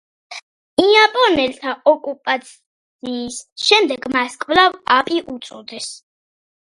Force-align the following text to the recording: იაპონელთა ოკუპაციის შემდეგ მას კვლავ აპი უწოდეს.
იაპონელთა 0.83 1.73
ოკუპაციის 1.91 3.37
შემდეგ 3.65 4.07
მას 4.15 4.39
კვლავ 4.45 4.79
აპი 4.97 5.21
უწოდეს. 5.35 5.91